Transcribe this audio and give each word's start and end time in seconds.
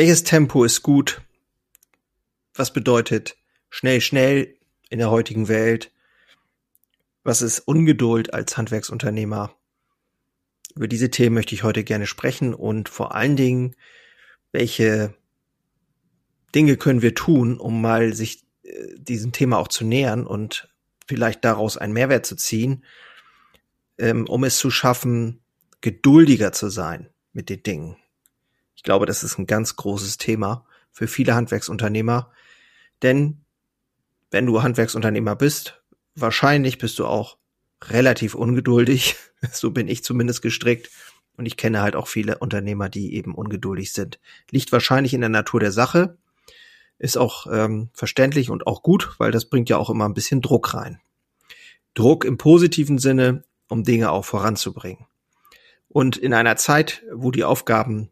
Welches 0.00 0.24
Tempo 0.24 0.64
ist 0.64 0.82
gut? 0.82 1.20
Was 2.54 2.72
bedeutet 2.72 3.36
schnell, 3.68 4.00
schnell 4.00 4.56
in 4.88 4.98
der 4.98 5.10
heutigen 5.10 5.46
Welt? 5.48 5.92
Was 7.22 7.42
ist 7.42 7.58
Ungeduld 7.58 8.32
als 8.32 8.56
Handwerksunternehmer? 8.56 9.54
Über 10.74 10.88
diese 10.88 11.10
Themen 11.10 11.34
möchte 11.34 11.54
ich 11.54 11.64
heute 11.64 11.84
gerne 11.84 12.06
sprechen 12.06 12.54
und 12.54 12.88
vor 12.88 13.14
allen 13.14 13.36
Dingen, 13.36 13.76
welche 14.52 15.12
Dinge 16.54 16.78
können 16.78 17.02
wir 17.02 17.14
tun, 17.14 17.58
um 17.58 17.82
mal 17.82 18.14
sich 18.14 18.42
äh, 18.62 18.94
diesem 18.96 19.32
Thema 19.32 19.58
auch 19.58 19.68
zu 19.68 19.84
nähern 19.84 20.26
und 20.26 20.70
vielleicht 21.06 21.44
daraus 21.44 21.76
einen 21.76 21.92
Mehrwert 21.92 22.24
zu 22.24 22.36
ziehen, 22.36 22.86
ähm, 23.98 24.26
um 24.26 24.44
es 24.44 24.56
zu 24.56 24.70
schaffen, 24.70 25.42
geduldiger 25.82 26.52
zu 26.52 26.70
sein 26.70 27.10
mit 27.34 27.50
den 27.50 27.62
Dingen. 27.62 27.99
Ich 28.74 28.82
glaube, 28.82 29.06
das 29.06 29.22
ist 29.22 29.38
ein 29.38 29.46
ganz 29.46 29.76
großes 29.76 30.18
Thema 30.18 30.64
für 30.90 31.06
viele 31.06 31.34
Handwerksunternehmer, 31.34 32.30
denn 33.02 33.44
wenn 34.30 34.46
du 34.46 34.62
Handwerksunternehmer 34.62 35.36
bist, 35.36 35.82
wahrscheinlich 36.14 36.78
bist 36.78 36.98
du 36.98 37.06
auch 37.06 37.38
relativ 37.84 38.34
ungeduldig. 38.34 39.16
So 39.52 39.70
bin 39.70 39.88
ich 39.88 40.04
zumindest 40.04 40.42
gestrickt. 40.42 40.90
Und 41.34 41.46
ich 41.46 41.56
kenne 41.56 41.80
halt 41.80 41.96
auch 41.96 42.08
viele 42.08 42.36
Unternehmer, 42.36 42.90
die 42.90 43.14
eben 43.14 43.34
ungeduldig 43.34 43.94
sind. 43.94 44.20
Liegt 44.50 44.70
wahrscheinlich 44.70 45.14
in 45.14 45.22
der 45.22 45.30
Natur 45.30 45.60
der 45.60 45.72
Sache. 45.72 46.18
Ist 46.98 47.16
auch 47.16 47.46
ähm, 47.50 47.88
verständlich 47.94 48.50
und 48.50 48.66
auch 48.66 48.82
gut, 48.82 49.14
weil 49.16 49.30
das 49.30 49.48
bringt 49.48 49.70
ja 49.70 49.78
auch 49.78 49.88
immer 49.88 50.04
ein 50.04 50.12
bisschen 50.12 50.42
Druck 50.42 50.74
rein. 50.74 51.00
Druck 51.94 52.26
im 52.26 52.36
positiven 52.36 52.98
Sinne, 52.98 53.44
um 53.70 53.82
Dinge 53.82 54.10
auch 54.10 54.26
voranzubringen. 54.26 55.06
Und 55.88 56.18
in 56.18 56.34
einer 56.34 56.56
Zeit, 56.56 57.02
wo 57.10 57.30
die 57.30 57.44
Aufgaben 57.44 58.10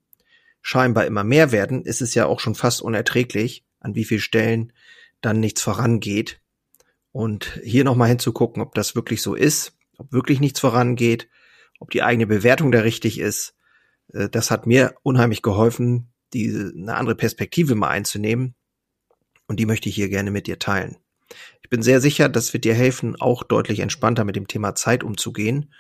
scheinbar 0.63 1.07
immer 1.07 1.25
mehr 1.25 1.53
werden, 1.53 1.83
ist 1.83 2.03
es 2.03 2.15
ja 2.15 2.27
auch 2.27 2.41
schon 2.41 2.55
fast 2.55 2.83
unerträglich, 2.83 3.65
an 3.81 3.95
wie 3.95 4.05
vielen 4.05 4.21
Stellen 4.21 4.73
dann 5.21 5.41
nichts 5.41 5.63
vorangeht. 5.63 6.41
Und 7.13 7.61
hier 7.65 7.85
nochmal 7.85 8.09
hinzugucken, 8.09 8.63
ob 8.63 8.75
das 8.75 8.95
wirklich 8.95 9.23
so 9.23 9.35
ist, 9.35 9.77
ob 9.97 10.13
wirklich 10.13 10.41
nichts 10.41 10.61
vorangeht, 10.61 11.29
ob 11.81 11.91
die 11.91 12.03
eigene 12.03 12.27
Bewertung 12.27 12.71
da 12.71 12.81
richtig 12.81 13.19
ist. 13.19 13.55
Äh, 14.13 14.29
das 14.29 14.51
hat 14.51 14.67
mir 14.67 14.95
unheimlich 15.03 15.43
geholfen, 15.43 16.13
diese, 16.33 16.73
eine 16.77 16.95
andere 16.95 17.17
Perspektive 17.17 17.75
mal 17.75 17.89
einzunehmen. 17.89 18.55
Und 19.47 19.59
die 19.59 19.67
möchte 19.67 19.89
ich 19.89 19.95
hier 19.95 20.11
gerne 20.11 20.31
mit 20.31 20.47
dir 20.47 20.59
teilen. 20.59 20.97
Ich 21.63 21.71
bin 21.71 21.83
sehr 21.83 22.01
sicher, 22.01 22.29
das 22.29 22.53
wird 22.53 22.65
dir 22.65 22.75
helfen, 22.75 23.17
auch 23.21 23.43
deutlich 23.43 23.81
entspannter 23.81 24.25
mit 24.25 24.37
dem 24.37 24.47
Thema 24.47 24.75
Zeit 24.75 25.03
umzugehen. 25.03 25.73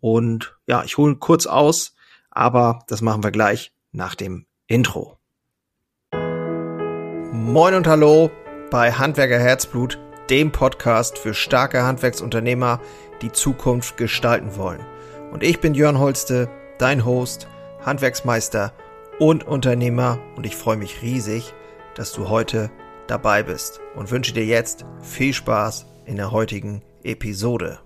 Und 0.00 0.56
ja, 0.66 0.84
ich 0.84 0.96
hole 0.96 1.16
kurz 1.16 1.46
aus, 1.46 1.94
aber 2.30 2.84
das 2.88 3.02
machen 3.02 3.24
wir 3.24 3.32
gleich 3.32 3.72
nach 3.92 4.14
dem 4.14 4.46
Intro. 4.66 5.18
Moin 7.32 7.74
und 7.74 7.86
hallo 7.86 8.30
bei 8.70 8.92
Handwerker 8.92 9.38
Herzblut, 9.38 9.98
dem 10.28 10.52
Podcast 10.52 11.18
für 11.18 11.34
starke 11.34 11.82
Handwerksunternehmer, 11.82 12.80
die 13.22 13.32
Zukunft 13.32 13.96
gestalten 13.96 14.56
wollen. 14.56 14.84
Und 15.32 15.42
ich 15.42 15.60
bin 15.60 15.74
Jörn 15.74 15.98
Holste, 15.98 16.48
dein 16.78 17.04
Host, 17.04 17.48
Handwerksmeister 17.84 18.72
und 19.18 19.44
Unternehmer 19.46 20.18
und 20.36 20.46
ich 20.46 20.56
freue 20.56 20.76
mich 20.76 21.02
riesig, 21.02 21.54
dass 21.94 22.12
du 22.12 22.28
heute 22.28 22.70
dabei 23.06 23.42
bist 23.42 23.80
und 23.94 24.10
wünsche 24.10 24.32
dir 24.32 24.44
jetzt 24.44 24.84
viel 25.00 25.32
Spaß 25.32 25.86
in 26.04 26.16
der 26.16 26.30
heutigen 26.30 26.82
Episode. 27.02 27.80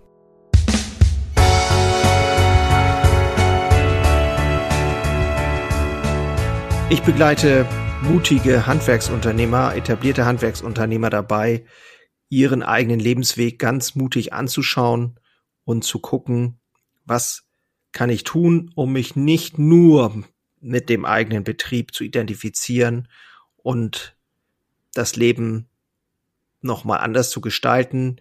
Ich 6.93 7.01
begleite 7.01 7.67
mutige 8.03 8.67
Handwerksunternehmer, 8.67 9.75
etablierte 9.75 10.27
Handwerksunternehmer 10.27 11.09
dabei, 11.09 11.65
ihren 12.29 12.63
eigenen 12.63 13.01
Lebensweg 13.01 13.59
ganz 13.59 13.95
mutig 13.95 14.35
anzuschauen 14.35 15.19
und 15.65 15.85
zu 15.85 16.01
gucken, 16.01 16.61
was 17.07 17.49
kann 17.93 18.11
ich 18.11 18.25
tun, 18.25 18.73
um 18.75 18.93
mich 18.93 19.17
nicht 19.17 19.59
nur 19.59 20.23
mit 20.61 20.91
dem 20.91 21.07
eigenen 21.07 21.45
Betrieb 21.45 21.95
zu 21.95 22.05
identifizieren 22.05 23.09
und 23.57 24.15
das 24.93 25.17
Leben 25.17 25.71
nochmal 26.61 26.99
anders 26.99 27.31
zu 27.31 27.41
gestalten, 27.41 28.21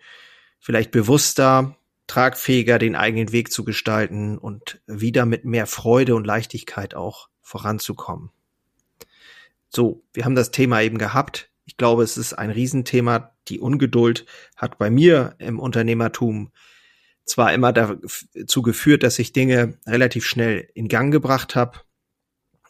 vielleicht 0.59 0.91
bewusster, 0.91 1.75
tragfähiger 2.07 2.79
den 2.79 2.95
eigenen 2.95 3.33
Weg 3.33 3.51
zu 3.51 3.65
gestalten 3.65 4.37
und 4.37 4.81
wieder 4.87 5.25
mit 5.25 5.43
mehr 5.43 5.67
Freude 5.67 6.15
und 6.15 6.25
Leichtigkeit 6.25 6.95
auch 6.95 7.27
voranzukommen. 7.41 8.31
So, 9.73 10.03
wir 10.11 10.25
haben 10.25 10.35
das 10.35 10.51
Thema 10.51 10.81
eben 10.81 10.97
gehabt. 10.97 11.49
Ich 11.63 11.77
glaube, 11.77 12.03
es 12.03 12.17
ist 12.17 12.33
ein 12.33 12.51
Riesenthema. 12.51 13.37
Die 13.47 13.61
Ungeduld 13.61 14.25
hat 14.57 14.77
bei 14.77 14.89
mir 14.89 15.35
im 15.39 15.59
Unternehmertum 15.59 16.51
zwar 17.23 17.53
immer 17.53 17.71
dazu 17.71 18.61
geführt, 18.61 19.03
dass 19.03 19.17
ich 19.17 19.31
Dinge 19.31 19.77
relativ 19.87 20.25
schnell 20.25 20.69
in 20.73 20.89
Gang 20.89 21.13
gebracht 21.13 21.55
habe 21.55 21.79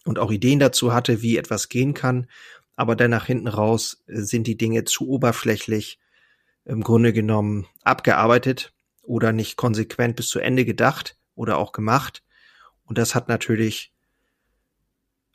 und 0.05 0.19
auch 0.19 0.31
Ideen 0.31 0.59
dazu 0.59 0.93
hatte, 0.93 1.23
wie 1.23 1.37
etwas 1.37 1.69
gehen 1.69 1.95
kann, 1.95 2.27
aber 2.75 2.95
dann 2.95 3.09
nach 3.09 3.25
hinten 3.25 3.47
raus 3.47 4.03
sind 4.05 4.45
die 4.45 4.57
Dinge 4.57 4.83
zu 4.83 5.07
oberflächlich 5.09 5.99
im 6.65 6.83
Grunde 6.83 7.13
genommen 7.13 7.65
abgearbeitet 7.83 8.73
oder 9.01 9.31
nicht 9.31 9.57
konsequent 9.57 10.17
bis 10.17 10.27
zu 10.27 10.39
Ende 10.39 10.65
gedacht 10.65 11.17
oder 11.33 11.57
auch 11.57 11.71
gemacht. 11.71 12.23
Und 12.83 12.99
das 12.99 13.15
hat 13.15 13.27
natürlich 13.27 13.91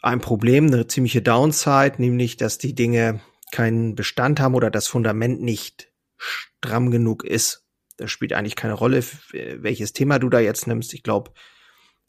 ein 0.03 0.21
Problem, 0.21 0.67
eine 0.67 0.87
ziemliche 0.87 1.23
Downside, 1.23 1.95
nämlich, 1.99 2.37
dass 2.37 2.59
die 2.59 2.75
Dinge 2.75 3.21
keinen 3.53 3.95
Bestand 3.95 4.41
haben 4.41 4.55
oder 4.55 4.71
das 4.71 4.87
Fundament 4.87 5.41
nicht 5.41 5.93
stramm 6.17 6.91
genug 6.91 7.25
ist. 7.25 7.65
Das 7.97 8.11
spielt 8.11 8.33
eigentlich 8.33 8.57
keine 8.57 8.75
Rolle, 8.75 9.03
welches 9.33 9.93
Thema 9.93 10.19
du 10.19 10.29
da 10.29 10.39
jetzt 10.39 10.67
nimmst. 10.67 10.93
Ich 10.95 11.03
glaube, 11.03 11.33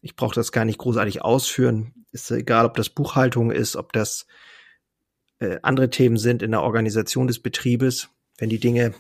ich 0.02 0.16
brauche 0.16 0.36
das 0.36 0.52
gar 0.52 0.66
nicht 0.66 0.80
großartig 0.80 1.22
ausführen. 1.22 2.06
Ist 2.12 2.30
egal, 2.31 2.66
ob 2.66 2.75
das 2.75 2.90
Buchhaltung 2.90 3.52
ist, 3.52 3.75
ob 3.75 3.94
das 3.94 4.28
äh, 5.40 5.59
andere 5.62 5.90
Themen 5.90 6.18
sind 6.18 6.42
in 6.42 6.52
der 6.52 6.62
Organisation 6.62 7.28
des 7.28 7.40
Betriebes. 7.40 8.09
Wenn 8.38 8.50
die 8.50 8.59
Dinge 8.59 8.94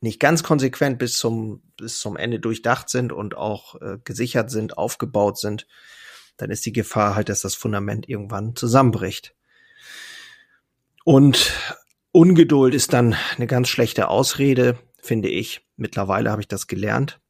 nicht 0.00 0.20
ganz 0.20 0.42
konsequent 0.42 0.98
bis 0.98 1.18
zum, 1.18 1.62
bis 1.76 2.00
zum 2.00 2.16
Ende 2.16 2.40
durchdacht 2.40 2.88
sind 2.88 3.12
und 3.12 3.36
auch 3.36 3.80
äh, 3.80 3.98
gesichert 4.04 4.50
sind, 4.50 4.78
aufgebaut 4.78 5.38
sind, 5.38 5.66
dann 6.40 6.50
ist 6.50 6.64
die 6.64 6.72
Gefahr 6.72 7.14
halt, 7.14 7.28
dass 7.28 7.40
das 7.40 7.54
Fundament 7.54 8.08
irgendwann 8.08 8.56
zusammenbricht. 8.56 9.34
Und 11.04 11.52
Ungeduld 12.12 12.74
ist 12.74 12.92
dann 12.92 13.14
eine 13.36 13.46
ganz 13.46 13.68
schlechte 13.68 14.08
Ausrede, 14.08 14.78
finde 15.00 15.28
ich. 15.28 15.66
Mittlerweile 15.76 16.30
habe 16.30 16.40
ich 16.40 16.48
das 16.48 16.66
gelernt 16.66 17.20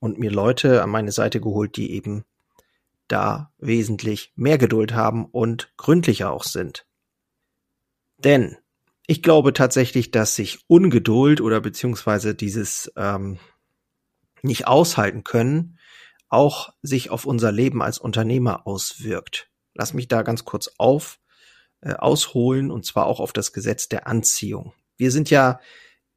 und 0.00 0.18
mir 0.18 0.30
Leute 0.30 0.82
an 0.82 0.90
meine 0.90 1.12
Seite 1.12 1.40
geholt, 1.40 1.76
die 1.76 1.92
eben 1.92 2.24
da 3.08 3.52
wesentlich 3.58 4.32
mehr 4.36 4.58
Geduld 4.58 4.94
haben 4.94 5.24
und 5.26 5.72
gründlicher 5.76 6.30
auch 6.30 6.44
sind. 6.44 6.86
Denn 8.18 8.56
ich 9.06 9.22
glaube 9.22 9.52
tatsächlich, 9.52 10.10
dass 10.10 10.36
sich 10.36 10.60
Ungeduld 10.68 11.40
oder 11.40 11.60
beziehungsweise 11.60 12.34
dieses 12.34 12.92
ähm, 12.96 13.38
nicht 14.42 14.66
aushalten 14.66 15.24
können 15.24 15.78
auch 16.32 16.72
sich 16.82 17.10
auf 17.10 17.24
unser 17.24 17.52
Leben 17.52 17.82
als 17.82 17.98
Unternehmer 17.98 18.66
auswirkt. 18.66 19.50
Lass 19.74 19.94
mich 19.94 20.08
da 20.08 20.22
ganz 20.22 20.44
kurz 20.44 20.70
auf 20.78 21.18
äh, 21.80 21.94
ausholen 21.94 22.70
und 22.70 22.86
zwar 22.86 23.06
auch 23.06 23.20
auf 23.20 23.32
das 23.32 23.52
Gesetz 23.52 23.88
der 23.88 24.06
Anziehung. 24.06 24.72
Wir 24.96 25.10
sind 25.10 25.30
ja 25.30 25.60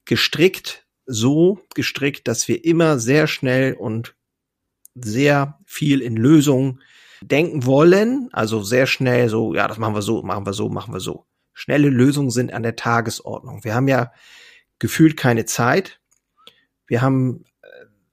gestrickt, 0.05 0.85
so 1.05 1.59
gestrickt, 1.73 2.27
dass 2.27 2.47
wir 2.47 2.63
immer 2.63 2.99
sehr 2.99 3.27
schnell 3.27 3.73
und 3.73 4.15
sehr 4.95 5.59
viel 5.65 6.01
in 6.01 6.15
Lösungen 6.15 6.81
denken 7.21 7.65
wollen, 7.65 8.29
also 8.31 8.61
sehr 8.61 8.87
schnell 8.87 9.29
so, 9.29 9.53
ja, 9.53 9.67
das 9.67 9.77
machen 9.77 9.95
wir 9.95 10.01
so, 10.01 10.21
machen 10.21 10.45
wir 10.45 10.53
so, 10.53 10.69
machen 10.69 10.93
wir 10.93 10.99
so. 10.99 11.25
Schnelle 11.53 11.89
Lösungen 11.89 12.31
sind 12.31 12.53
an 12.53 12.63
der 12.63 12.75
Tagesordnung. 12.75 13.63
Wir 13.63 13.75
haben 13.75 13.87
ja 13.87 14.11
gefühlt 14.79 15.17
keine 15.17 15.45
Zeit. 15.45 15.99
Wir 16.85 17.01
haben 17.01 17.45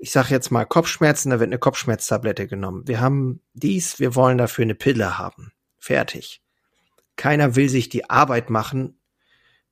ich 0.03 0.11
sage 0.11 0.31
jetzt 0.31 0.51
mal 0.51 0.65
Kopfschmerzen, 0.65 1.31
da 1.31 1.39
wird 1.39 1.47
eine 1.47 1.61
Kopfschmerztablette 1.61 2.49
genommen. 2.49 2.89
Wir 2.89 3.01
haben 3.01 3.41
dies, 3.55 4.01
wir 4.01 4.17
wollen 4.17 4.37
dafür 4.37 4.65
eine 4.65 4.75
Pille 4.75 5.17
haben. 5.17 5.53
Fertig. 5.79 6.43
Keiner 7.15 7.55
will 7.55 7.69
sich 7.69 7.89
die 7.89 8.11
Arbeit 8.11 8.51
machen, 8.51 8.99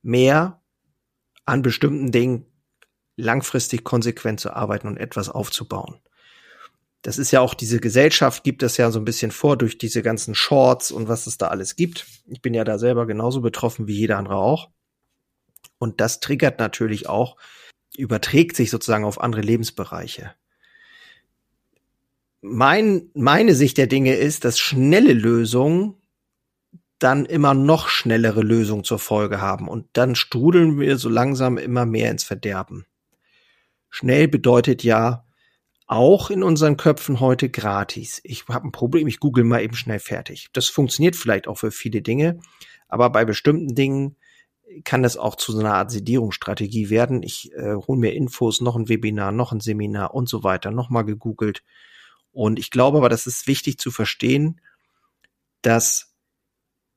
mehr 0.01 0.61
an 1.43 1.61
bestimmten 1.61 2.13
Dingen 2.13 2.45
langfristig 3.17 3.83
konsequent 3.83 4.39
zu 4.39 4.53
arbeiten 4.53 4.87
und 4.87 4.95
etwas 4.95 5.27
aufzubauen. 5.27 5.99
Das 7.01 7.17
ist 7.17 7.31
ja 7.31 7.41
auch 7.41 7.53
diese 7.53 7.81
Gesellschaft 7.81 8.45
gibt 8.45 8.63
das 8.63 8.77
ja 8.77 8.89
so 8.89 8.99
ein 8.99 9.05
bisschen 9.05 9.31
vor 9.31 9.57
durch 9.57 9.77
diese 9.77 10.01
ganzen 10.01 10.33
Shorts 10.33 10.91
und 10.91 11.09
was 11.09 11.27
es 11.27 11.37
da 11.37 11.49
alles 11.49 11.75
gibt. 11.75 12.07
Ich 12.27 12.41
bin 12.41 12.53
ja 12.53 12.63
da 12.63 12.79
selber 12.79 13.05
genauso 13.05 13.41
betroffen 13.41 13.85
wie 13.85 13.97
jeder 13.97 14.17
andere 14.17 14.37
auch. 14.37 14.69
Und 15.77 15.99
das 15.99 16.21
triggert 16.21 16.57
natürlich 16.57 17.09
auch 17.09 17.35
überträgt 17.97 18.55
sich 18.55 18.69
sozusagen 18.69 19.05
auf 19.05 19.21
andere 19.21 19.41
Lebensbereiche. 19.41 20.33
Mein, 22.41 23.09
meine 23.13 23.53
Sicht 23.53 23.77
der 23.77 23.87
Dinge 23.87 24.15
ist, 24.15 24.45
dass 24.45 24.57
schnelle 24.57 25.13
Lösungen 25.13 25.95
dann 26.97 27.25
immer 27.25 27.53
noch 27.53 27.87
schnellere 27.87 28.41
Lösungen 28.41 28.83
zur 28.83 28.99
Folge 28.99 29.41
haben 29.41 29.67
und 29.67 29.87
dann 29.93 30.15
strudeln 30.15 30.79
wir 30.79 30.97
so 30.97 31.09
langsam 31.09 31.57
immer 31.57 31.85
mehr 31.85 32.11
ins 32.11 32.23
Verderben. 32.23 32.85
Schnell 33.89 34.27
bedeutet 34.27 34.83
ja 34.83 35.25
auch 35.87 36.29
in 36.29 36.41
unseren 36.41 36.77
Köpfen 36.77 37.19
heute 37.19 37.49
gratis. 37.49 38.21
Ich 38.23 38.47
habe 38.47 38.67
ein 38.67 38.71
Problem, 38.71 39.07
ich 39.07 39.19
google 39.19 39.43
mal 39.43 39.61
eben 39.61 39.75
schnell 39.75 39.99
fertig. 39.99 40.47
Das 40.53 40.67
funktioniert 40.67 41.15
vielleicht 41.15 41.47
auch 41.47 41.57
für 41.57 41.71
viele 41.71 42.01
Dinge, 42.01 42.39
aber 42.87 43.09
bei 43.09 43.25
bestimmten 43.25 43.75
Dingen 43.75 44.15
kann 44.83 45.03
das 45.03 45.17
auch 45.17 45.35
zu 45.35 45.51
so 45.51 45.59
einer 45.59 45.73
Art 45.73 45.91
Sedierungsstrategie 45.91 46.89
werden. 46.89 47.23
Ich 47.23 47.51
äh, 47.53 47.75
hole 47.75 47.99
mir 47.99 48.13
Infos, 48.13 48.61
noch 48.61 48.75
ein 48.75 48.89
Webinar, 48.89 49.31
noch 49.31 49.51
ein 49.51 49.59
Seminar 49.59 50.13
und 50.13 50.29
so 50.29 50.43
weiter, 50.43 50.71
nochmal 50.71 51.05
gegoogelt. 51.05 51.63
Und 52.31 52.59
ich 52.59 52.71
glaube 52.71 52.97
aber, 52.97 53.09
das 53.09 53.27
ist 53.27 53.47
wichtig 53.47 53.77
zu 53.77 53.91
verstehen, 53.91 54.61
dass 55.61 56.13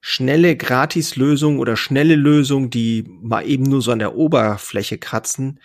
schnelle 0.00 0.56
Gratislösungen 0.56 1.59
oder 1.59 1.76
schnelle 1.76 2.17
Lösungen, 2.17 2.71
die 2.71 3.05
mal 3.09 3.47
eben 3.47 3.65
nur 3.65 3.82
so 3.82 3.91
an 3.91 3.99
der 3.99 4.15
Oberfläche 4.15 4.99
kratzen, 4.99 5.61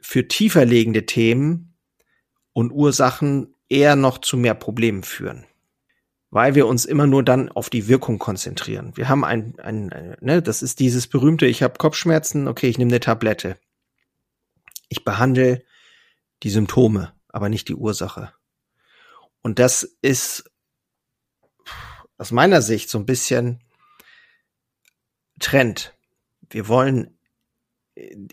für 0.00 0.26
tieferlegende 0.26 1.06
Themen 1.06 1.74
und 2.52 2.72
Ursachen 2.72 3.54
eher 3.68 3.96
noch 3.96 4.18
zu 4.18 4.36
mehr 4.36 4.54
Problemen 4.54 5.02
führen 5.02 5.46
weil 6.30 6.54
wir 6.54 6.66
uns 6.66 6.84
immer 6.84 7.06
nur 7.06 7.24
dann 7.24 7.48
auf 7.48 7.70
die 7.70 7.88
Wirkung 7.88 8.18
konzentrieren. 8.18 8.96
Wir 8.96 9.08
haben 9.08 9.24
ein, 9.24 9.58
ein, 9.58 9.92
ein 9.92 10.16
ne, 10.20 10.42
das 10.42 10.62
ist 10.62 10.78
dieses 10.78 11.08
berühmte, 11.08 11.46
ich 11.46 11.62
habe 11.62 11.78
Kopfschmerzen, 11.78 12.46
okay, 12.46 12.68
ich 12.68 12.78
nehme 12.78 12.90
eine 12.90 13.00
Tablette. 13.00 13.58
Ich 14.88 15.04
behandle 15.04 15.64
die 16.42 16.50
Symptome, 16.50 17.12
aber 17.28 17.48
nicht 17.48 17.68
die 17.68 17.74
Ursache. 17.74 18.32
Und 19.42 19.58
das 19.58 19.82
ist 20.02 20.50
aus 22.16 22.30
meiner 22.30 22.62
Sicht 22.62 22.90
so 22.90 22.98
ein 22.98 23.06
bisschen 23.06 23.60
Trend. 25.40 25.94
Wir 26.48 26.68
wollen 26.68 27.18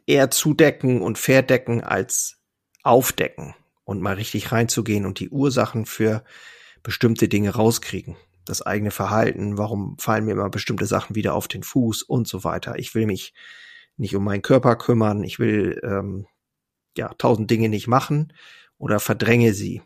eher 0.05 0.29
zudecken 0.29 1.01
und 1.01 1.17
verdecken 1.17 1.83
als 1.83 2.37
aufdecken 2.83 3.55
und 3.85 4.01
mal 4.01 4.15
richtig 4.15 4.51
reinzugehen 4.51 5.05
und 5.05 5.19
die 5.19 5.29
Ursachen 5.29 5.85
für 5.85 6.23
bestimmte 6.87 7.27
Dinge 7.27 7.49
rauskriegen. 7.49 8.15
Das 8.45 8.61
eigene 8.61 8.91
Verhalten, 8.91 9.57
warum 9.57 9.97
fallen 9.99 10.23
mir 10.23 10.31
immer 10.31 10.49
bestimmte 10.49 10.85
Sachen 10.85 11.17
wieder 11.17 11.33
auf 11.33 11.49
den 11.49 11.61
Fuß 11.61 12.01
und 12.01 12.29
so 12.29 12.45
weiter. 12.45 12.79
Ich 12.79 12.95
will 12.95 13.05
mich 13.05 13.33
nicht 13.97 14.15
um 14.15 14.23
meinen 14.23 14.41
Körper 14.41 14.77
kümmern, 14.77 15.21
ich 15.25 15.37
will 15.37 15.81
ähm, 15.83 16.27
ja 16.95 17.13
tausend 17.15 17.51
Dinge 17.51 17.67
nicht 17.67 17.87
machen 17.87 18.31
oder 18.77 19.01
verdränge 19.01 19.53
sie. 19.53 19.81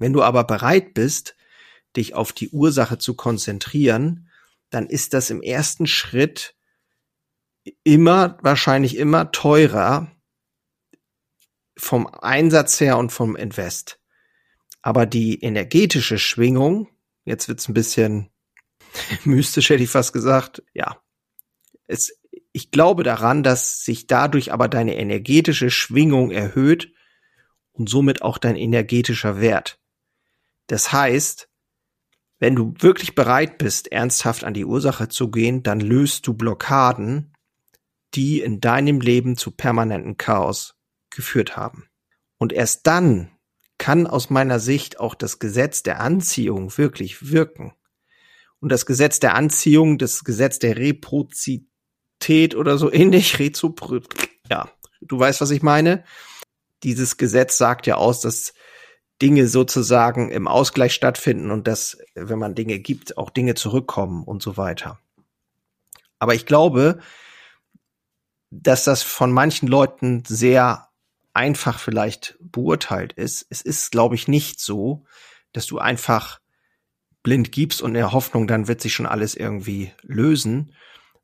Wenn 0.00 0.12
du 0.12 0.24
aber 0.24 0.42
bereit 0.42 0.92
bist, 0.92 1.36
dich 1.96 2.14
auf 2.14 2.32
die 2.32 2.48
Ursache 2.48 2.98
zu 2.98 3.14
konzentrieren, 3.14 4.28
dann 4.70 4.88
ist 4.88 5.14
das 5.14 5.30
im 5.30 5.40
ersten 5.40 5.86
Schritt 5.86 6.56
immer, 7.84 8.38
wahrscheinlich 8.42 8.96
immer 8.96 9.30
teurer 9.30 10.10
vom 11.78 12.08
Einsatz 12.08 12.80
her 12.80 12.98
und 12.98 13.12
vom 13.12 13.36
Invest. 13.36 13.99
Aber 14.82 15.06
die 15.06 15.42
energetische 15.42 16.18
Schwingung, 16.18 16.88
jetzt 17.24 17.48
wird's 17.48 17.68
ein 17.68 17.74
bisschen 17.74 18.30
mystisch, 19.24 19.70
hätte 19.70 19.82
ich 19.82 19.90
fast 19.90 20.12
gesagt, 20.12 20.62
ja. 20.74 21.02
Es, 21.86 22.20
ich 22.52 22.70
glaube 22.70 23.02
daran, 23.02 23.42
dass 23.42 23.84
sich 23.84 24.06
dadurch 24.06 24.52
aber 24.52 24.68
deine 24.68 24.96
energetische 24.96 25.70
Schwingung 25.70 26.30
erhöht 26.30 26.92
und 27.72 27.88
somit 27.88 28.22
auch 28.22 28.38
dein 28.38 28.56
energetischer 28.56 29.40
Wert. 29.40 29.80
Das 30.66 30.92
heißt, 30.92 31.48
wenn 32.38 32.56
du 32.56 32.74
wirklich 32.78 33.14
bereit 33.14 33.58
bist, 33.58 33.92
ernsthaft 33.92 34.44
an 34.44 34.54
die 34.54 34.64
Ursache 34.64 35.08
zu 35.08 35.30
gehen, 35.30 35.62
dann 35.62 35.80
löst 35.80 36.26
du 36.26 36.34
Blockaden, 36.34 37.34
die 38.14 38.40
in 38.40 38.60
deinem 38.60 39.00
Leben 39.00 39.36
zu 39.36 39.50
permanentem 39.50 40.16
Chaos 40.16 40.74
geführt 41.10 41.56
haben. 41.56 41.88
Und 42.38 42.52
erst 42.52 42.86
dann 42.86 43.30
kann 43.80 44.06
aus 44.06 44.28
meiner 44.28 44.60
Sicht 44.60 45.00
auch 45.00 45.14
das 45.14 45.38
Gesetz 45.38 45.82
der 45.82 46.00
Anziehung 46.00 46.76
wirklich 46.76 47.30
wirken. 47.30 47.72
Und 48.60 48.70
das 48.70 48.84
Gesetz 48.84 49.20
der 49.20 49.34
Anziehung, 49.34 49.96
das 49.96 50.22
Gesetz 50.22 50.58
der 50.58 50.76
Reprozität 50.76 52.54
oder 52.54 52.76
so 52.76 52.92
ähnlich, 52.92 53.38
Rezopro, 53.38 54.00
ja, 54.50 54.70
du 55.00 55.18
weißt, 55.18 55.40
was 55.40 55.50
ich 55.50 55.62
meine. 55.62 56.04
Dieses 56.82 57.16
Gesetz 57.16 57.56
sagt 57.56 57.86
ja 57.86 57.94
aus, 57.96 58.20
dass 58.20 58.52
Dinge 59.22 59.48
sozusagen 59.48 60.30
im 60.30 60.46
Ausgleich 60.46 60.92
stattfinden 60.92 61.50
und 61.50 61.66
dass, 61.66 61.96
wenn 62.14 62.38
man 62.38 62.54
Dinge 62.54 62.80
gibt, 62.80 63.16
auch 63.16 63.30
Dinge 63.30 63.54
zurückkommen 63.54 64.24
und 64.24 64.42
so 64.42 64.58
weiter. 64.58 64.98
Aber 66.18 66.34
ich 66.34 66.44
glaube, 66.44 67.00
dass 68.50 68.84
das 68.84 69.02
von 69.02 69.32
manchen 69.32 69.68
Leuten 69.68 70.22
sehr 70.26 70.89
einfach 71.32 71.78
vielleicht 71.78 72.36
beurteilt 72.40 73.12
ist. 73.12 73.46
Es 73.50 73.62
ist, 73.62 73.90
glaube 73.90 74.14
ich, 74.14 74.28
nicht 74.28 74.60
so, 74.60 75.04
dass 75.52 75.66
du 75.66 75.78
einfach 75.78 76.40
blind 77.22 77.52
gibst 77.52 77.82
und 77.82 77.90
in 77.90 77.94
der 77.94 78.12
Hoffnung, 78.12 78.46
dann 78.46 78.68
wird 78.68 78.80
sich 78.80 78.94
schon 78.94 79.06
alles 79.06 79.34
irgendwie 79.34 79.92
lösen, 80.02 80.74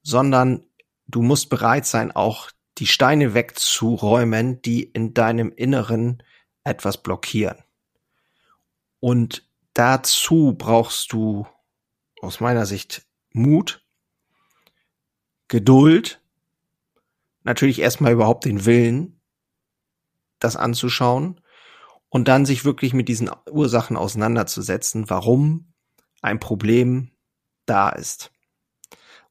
sondern 0.02 0.64
du 1.06 1.22
musst 1.22 1.48
bereit 1.48 1.86
sein, 1.86 2.12
auch 2.12 2.50
die 2.78 2.86
Steine 2.86 3.34
wegzuräumen, 3.34 4.60
die 4.62 4.82
in 4.82 5.14
deinem 5.14 5.50
Inneren 5.50 6.22
etwas 6.64 7.02
blockieren. 7.02 7.58
Und 9.00 9.48
dazu 9.72 10.54
brauchst 10.56 11.12
du 11.12 11.46
aus 12.20 12.40
meiner 12.40 12.66
Sicht 12.66 13.06
Mut, 13.32 13.82
Geduld, 15.48 16.20
natürlich 17.44 17.78
erstmal 17.78 18.12
überhaupt 18.12 18.44
den 18.44 18.64
Willen, 18.64 19.15
das 20.46 20.56
anzuschauen 20.56 21.40
und 22.08 22.28
dann 22.28 22.46
sich 22.46 22.64
wirklich 22.64 22.94
mit 22.94 23.08
diesen 23.08 23.30
Ursachen 23.50 23.96
auseinanderzusetzen, 23.96 25.10
warum 25.10 25.74
ein 26.22 26.40
Problem 26.40 27.10
da 27.66 27.90
ist. 27.90 28.32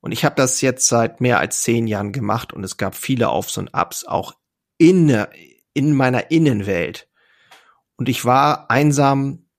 Und 0.02 0.12
ich 0.12 0.24
habe 0.24 0.36
das 0.36 0.62
jetzt 0.62 0.88
seit 0.88 1.20
mehr 1.20 1.40
als 1.40 1.64
zehn 1.64 1.88
Jahren 1.88 2.12
gemacht 2.12 2.54
und 2.54 2.64
es 2.64 2.78
gab 2.78 2.96
viele 2.96 3.30
Aufs 3.30 3.58
und 3.58 3.74
Abs, 3.74 4.04
auch 4.06 4.36
in, 4.78 5.26
in 5.74 5.96
meiner 5.96 6.30
Innenwelt. 6.30 7.10
Und 7.96 8.08
ich 8.08 8.24
war 8.24 8.70
einsam 8.70 9.50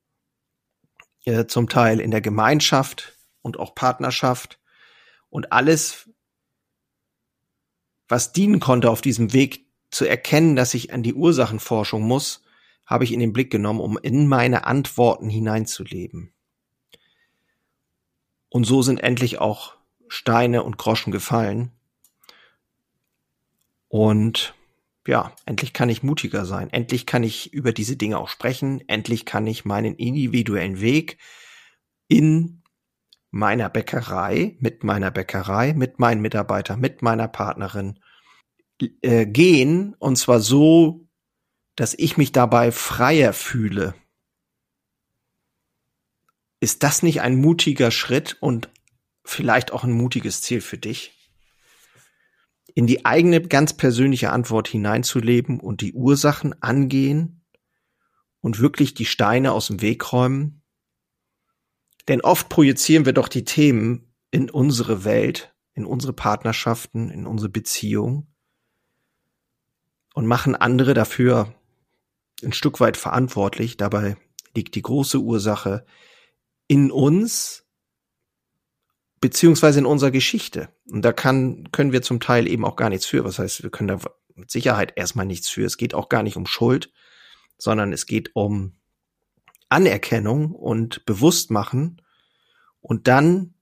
äh, 1.24 1.46
zum 1.46 1.68
Teil 1.68 1.98
in 1.98 2.12
der 2.12 2.20
Gemeinschaft 2.20 3.18
und 3.42 3.58
auch 3.58 3.74
Partnerschaft 3.74 4.60
und 5.30 5.52
alles, 5.52 6.08
was 8.08 8.32
dienen 8.32 8.60
konnte 8.60 8.90
auf 8.90 9.00
diesem 9.00 9.32
Weg 9.32 9.65
zu 9.90 10.04
erkennen, 10.04 10.56
dass 10.56 10.74
ich 10.74 10.92
an 10.92 11.02
die 11.02 11.14
Ursachenforschung 11.14 12.02
muss, 12.02 12.42
habe 12.86 13.04
ich 13.04 13.12
in 13.12 13.20
den 13.20 13.32
Blick 13.32 13.50
genommen, 13.50 13.80
um 13.80 13.98
in 13.98 14.28
meine 14.28 14.64
Antworten 14.66 15.28
hineinzuleben. 15.28 16.32
Und 18.48 18.64
so 18.64 18.82
sind 18.82 18.98
endlich 18.98 19.38
auch 19.38 19.76
Steine 20.08 20.62
und 20.62 20.78
Groschen 20.78 21.12
gefallen. 21.12 21.72
Und 23.88 24.54
ja, 25.06 25.32
endlich 25.46 25.72
kann 25.72 25.88
ich 25.88 26.02
mutiger 26.02 26.44
sein. 26.44 26.70
Endlich 26.70 27.06
kann 27.06 27.22
ich 27.22 27.52
über 27.52 27.72
diese 27.72 27.96
Dinge 27.96 28.18
auch 28.18 28.28
sprechen. 28.28 28.82
Endlich 28.88 29.24
kann 29.24 29.46
ich 29.46 29.64
meinen 29.64 29.94
individuellen 29.94 30.80
Weg 30.80 31.18
in 32.08 32.62
meiner 33.30 33.68
Bäckerei, 33.68 34.56
mit 34.60 34.84
meiner 34.84 35.10
Bäckerei, 35.10 35.74
mit 35.74 35.98
meinen 35.98 36.22
Mitarbeitern, 36.22 36.80
mit 36.80 37.02
meiner 37.02 37.28
Partnerin 37.28 37.98
äh, 38.80 39.26
gehen 39.26 39.94
und 39.98 40.16
zwar 40.16 40.40
so, 40.40 41.06
dass 41.76 41.94
ich 41.94 42.16
mich 42.16 42.32
dabei 42.32 42.72
freier 42.72 43.32
fühle. 43.32 43.94
Ist 46.60 46.82
das 46.82 47.02
nicht 47.02 47.20
ein 47.20 47.36
mutiger 47.36 47.90
Schritt 47.90 48.36
und 48.40 48.70
vielleicht 49.24 49.72
auch 49.72 49.84
ein 49.84 49.92
mutiges 49.92 50.40
Ziel 50.40 50.60
für 50.60 50.78
dich? 50.78 51.12
In 52.74 52.86
die 52.86 53.04
eigene 53.04 53.40
ganz 53.40 53.74
persönliche 53.74 54.30
Antwort 54.30 54.68
hineinzuleben 54.68 55.60
und 55.60 55.80
die 55.80 55.92
Ursachen 55.92 56.60
angehen 56.62 57.44
und 58.40 58.58
wirklich 58.58 58.94
die 58.94 59.06
Steine 59.06 59.52
aus 59.52 59.68
dem 59.68 59.80
Weg 59.82 60.12
räumen? 60.12 60.62
Denn 62.08 62.20
oft 62.20 62.48
projizieren 62.48 63.04
wir 63.04 63.12
doch 63.12 63.28
die 63.28 63.44
Themen 63.44 64.14
in 64.30 64.50
unsere 64.50 65.04
Welt, 65.04 65.54
in 65.74 65.84
unsere 65.84 66.12
Partnerschaften, 66.12 67.10
in 67.10 67.26
unsere 67.26 67.50
Beziehung 67.50 68.28
und 70.16 70.26
machen 70.26 70.54
andere 70.54 70.94
dafür 70.94 71.54
ein 72.42 72.54
Stück 72.54 72.80
weit 72.80 72.96
verantwortlich. 72.96 73.76
Dabei 73.76 74.16
liegt 74.54 74.74
die 74.74 74.80
große 74.80 75.18
Ursache 75.18 75.84
in 76.68 76.90
uns 76.90 77.66
beziehungsweise 79.20 79.78
in 79.78 79.84
unserer 79.84 80.10
Geschichte. 80.10 80.70
Und 80.90 81.02
da 81.02 81.12
kann, 81.12 81.70
können 81.70 81.92
wir 81.92 82.00
zum 82.00 82.18
Teil 82.18 82.46
eben 82.46 82.64
auch 82.64 82.76
gar 82.76 82.88
nichts 82.88 83.04
für. 83.04 83.24
Was 83.24 83.38
heißt, 83.38 83.62
wir 83.62 83.68
können 83.68 83.88
da 83.88 84.00
mit 84.34 84.50
Sicherheit 84.50 84.94
erstmal 84.96 85.26
nichts 85.26 85.50
für. 85.50 85.66
Es 85.66 85.76
geht 85.76 85.92
auch 85.92 86.08
gar 86.08 86.22
nicht 86.22 86.38
um 86.38 86.46
Schuld, 86.46 86.90
sondern 87.58 87.92
es 87.92 88.06
geht 88.06 88.34
um 88.34 88.72
Anerkennung 89.68 90.54
und 90.54 91.04
Bewusstmachen 91.04 92.00
und 92.80 93.06
dann 93.06 93.52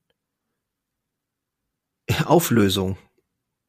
Auflösung 2.23 2.97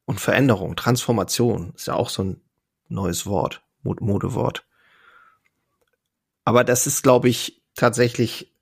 und 0.05 0.21
Veränderung, 0.21 0.77
Transformation 0.77 1.73
ist 1.75 1.89
ja 1.89 1.95
auch 1.95 2.11
so 2.11 2.23
ein 2.23 2.46
neues 2.89 3.27
Wort, 3.27 3.63
Modewort. 3.83 4.67
Aber 6.45 6.65
das 6.65 6.87
ist, 6.87 7.03
glaube 7.03 7.29
ich, 7.29 7.63
tatsächlich 7.75 8.55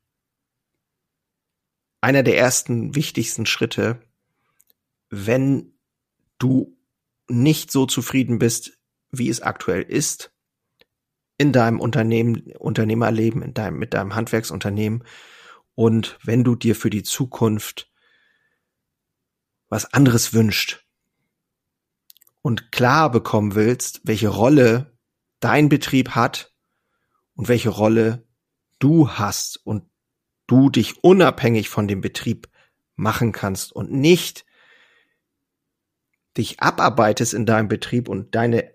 einer 2.01 2.23
der 2.23 2.37
ersten 2.37 2.95
wichtigsten 2.95 3.47
Schritte, 3.47 4.01
wenn 5.11 5.73
du 6.39 6.77
nicht 7.29 7.71
so 7.71 7.87
zufrieden 7.87 8.39
bist, 8.39 8.79
wie 9.11 9.29
es 9.29 9.41
aktuell 9.41 9.83
ist, 9.83 10.33
in 11.39 11.53
deinem 11.53 11.81
Unternehmen, 11.81 12.53
Unternehmerleben, 12.59 13.43
in 13.43 13.55
deinem, 13.55 13.79
mit 13.79 13.95
deinem 13.95 14.15
Handwerksunternehmen 14.15 15.05
und 15.75 16.19
wenn 16.23 16.45
du 16.45 16.55
dir 16.55 16.77
für 16.77 16.91
die 16.91 17.03
Zukunft 17.03 17.91
was 19.69 19.93
anderes 19.93 20.33
wünscht 20.33 20.84
und 22.45 22.73
klar 22.73 23.11
bekommen 23.11 23.55
willst, 23.55 24.03
welche 24.05 24.29
Rolle 24.29 24.99
dein 25.41 25.71
Betrieb 25.71 26.11
hat 26.11 26.53
und 27.37 27.49
welche 27.49 27.71
Rolle 27.71 28.29
du 28.79 29.09
hast 29.09 29.57
und 29.65 29.89
du 30.47 30.69
dich 30.69 31.03
unabhängig 31.03 31.71
von 31.71 31.89
dem 31.89 32.03
Betrieb 32.03 32.51
machen 32.97 33.33
kannst 33.33 33.73
und 33.73 33.93
nicht 33.93 34.45
dich 36.37 36.61
abarbeitest 36.61 37.33
in 37.33 37.47
deinem 37.47 37.69
Betrieb 37.69 38.11
und 38.11 38.35
deine 38.35 38.75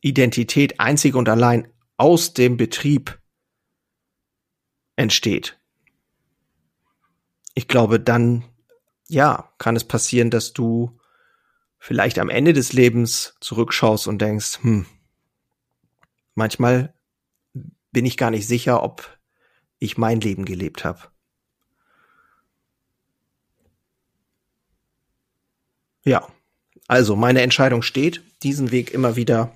Identität 0.00 0.78
einzig 0.78 1.16
und 1.16 1.28
allein 1.28 1.66
aus 1.96 2.34
dem 2.34 2.56
Betrieb 2.56 3.20
entsteht. 4.94 5.58
Ich 7.54 7.66
glaube, 7.66 7.98
dann, 7.98 8.44
ja, 9.08 9.52
kann 9.58 9.74
es 9.74 9.82
passieren, 9.82 10.30
dass 10.30 10.52
du 10.52 11.00
vielleicht 11.84 12.18
am 12.18 12.30
Ende 12.30 12.54
des 12.54 12.72
Lebens 12.72 13.34
zurückschaust 13.40 14.08
und 14.08 14.18
denkst, 14.22 14.60
hm, 14.62 14.86
manchmal 16.34 16.94
bin 17.92 18.06
ich 18.06 18.16
gar 18.16 18.30
nicht 18.30 18.46
sicher, 18.46 18.82
ob 18.82 19.18
ich 19.78 19.98
mein 19.98 20.22
Leben 20.22 20.46
gelebt 20.46 20.86
habe. 20.86 21.00
Ja, 26.04 26.26
also 26.88 27.16
meine 27.16 27.42
Entscheidung 27.42 27.82
steht, 27.82 28.22
diesen 28.42 28.70
Weg 28.70 28.94
immer 28.94 29.16
wieder 29.16 29.54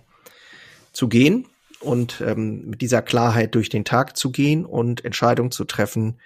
zu 0.93 1.09
gehen 1.09 1.47
und 1.81 2.21
ähm, 2.21 2.69
mit 2.69 2.83
dieser 2.83 3.01
Klarheit 3.01 3.55
durch 3.55 3.71
den 3.71 3.87
Tag 3.87 4.19
zu 4.19 4.33
gehen 4.33 4.67
und 4.67 5.03
Entscheidungen 5.03 5.51
zu 5.51 5.65
treffen, 5.65 6.21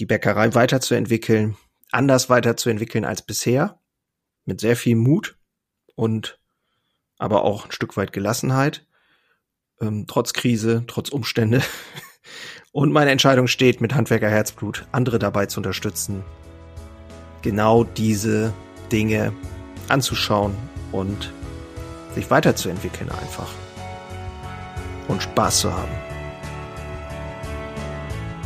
die 0.00 0.06
Bäckerei 0.06 0.52
weiterzuentwickeln, 0.52 1.56
anders 1.92 2.28
weiterzuentwickeln 2.28 3.04
als 3.04 3.22
bisher, 3.22 3.78
mit 4.44 4.60
sehr 4.60 4.76
viel 4.76 4.96
Mut 4.96 5.36
und 5.94 6.38
aber 7.18 7.44
auch 7.44 7.66
ein 7.66 7.72
Stück 7.72 7.96
weit 7.96 8.12
Gelassenheit, 8.12 8.86
ähm, 9.80 10.06
trotz 10.08 10.32
Krise, 10.32 10.84
trotz 10.86 11.08
Umstände. 11.08 11.62
Und 12.72 12.90
meine 12.90 13.10
Entscheidung 13.10 13.48
steht, 13.48 13.82
mit 13.82 13.94
Handwerker 13.94 14.30
Herzblut 14.30 14.86
andere 14.92 15.18
dabei 15.18 15.44
zu 15.44 15.60
unterstützen, 15.60 16.24
genau 17.42 17.84
diese 17.84 18.54
Dinge 18.90 19.34
anzuschauen 19.88 20.56
und 20.90 21.32
sich 22.14 22.30
weiterzuentwickeln 22.30 23.10
einfach 23.10 23.52
und 25.08 25.22
Spaß 25.22 25.60
zu 25.60 25.72
haben. 25.72 25.92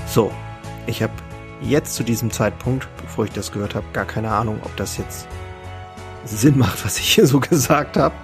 So, 0.07 0.33
ich 0.87 1.03
habe 1.03 1.13
jetzt 1.63 1.95
zu 1.95 2.03
diesem 2.03 2.31
Zeitpunkt, 2.31 2.89
bevor 3.01 3.27
ich 3.27 3.33
das 3.33 3.53
gehört 3.53 3.75
habe, 3.75 3.87
gar 3.93 4.07
keine 4.07 4.31
Ahnung, 4.31 4.61
ob 4.65 4.77
das 4.77 4.97
jetzt 4.97 5.29
Sinn 6.27 6.59
macht, 6.59 6.85
was 6.85 6.99
ich 6.99 7.15
hier 7.15 7.27
so 7.27 7.41
gesagt 7.51 7.97
habe. 7.97 8.15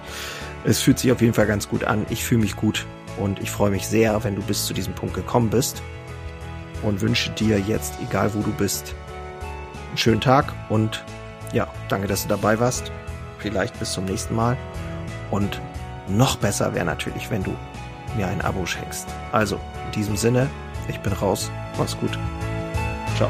Es 0.63 0.81
fühlt 0.81 0.99
sich 0.99 1.11
auf 1.11 1.21
jeden 1.21 1.33
Fall 1.33 1.47
ganz 1.47 1.67
gut 1.67 1.83
an. 1.83 2.05
Ich 2.09 2.23
fühle 2.23 2.41
mich 2.41 2.55
gut 2.55 2.85
und 3.17 3.41
ich 3.41 3.51
freue 3.51 3.71
mich 3.71 3.87
sehr, 3.87 4.23
wenn 4.23 4.35
du 4.35 4.41
bis 4.41 4.65
zu 4.65 4.73
diesem 4.73 4.93
Punkt 4.93 5.15
gekommen 5.15 5.49
bist 5.49 5.81
und 6.81 7.01
wünsche 7.01 7.31
dir 7.31 7.59
jetzt, 7.59 7.95
egal 8.01 8.33
wo 8.33 8.41
du 8.41 8.51
bist, 8.53 8.95
einen 9.89 9.97
schönen 9.97 10.21
Tag 10.21 10.53
und 10.69 11.03
ja, 11.53 11.67
danke, 11.89 12.07
dass 12.07 12.23
du 12.23 12.29
dabei 12.29 12.59
warst. 12.59 12.91
Vielleicht 13.39 13.77
bis 13.79 13.93
zum 13.93 14.05
nächsten 14.05 14.35
Mal 14.35 14.57
und 15.31 15.61
noch 16.07 16.37
besser 16.37 16.73
wäre 16.73 16.85
natürlich, 16.85 17.29
wenn 17.29 17.43
du 17.43 17.55
mir 18.15 18.27
ein 18.27 18.41
Abo 18.41 18.65
schenkst. 18.65 19.07
Also, 19.31 19.59
in 19.85 19.91
diesem 19.91 20.17
Sinne, 20.17 20.49
ich 20.87 20.99
bin 20.99 21.13
raus. 21.13 21.51
Mach's 21.77 21.97
gut. 21.97 22.17
Ciao. 23.15 23.29